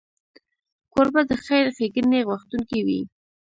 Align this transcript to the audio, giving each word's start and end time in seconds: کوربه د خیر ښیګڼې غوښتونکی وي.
کوربه 0.93 1.21
د 1.29 1.31
خیر 1.45 1.65
ښیګڼې 1.75 2.21
غوښتونکی 2.29 2.79
وي. 2.87 3.01